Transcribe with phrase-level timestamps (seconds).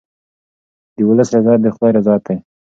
[0.95, 2.37] د ولس رضایت د خدای رضایت دی.